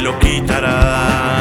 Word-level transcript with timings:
lo 0.00 0.18
quitarás. 0.18 1.39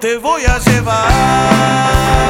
te 0.00 0.16
voy 0.16 0.42
a 0.46 0.58
llevar. 0.58 2.29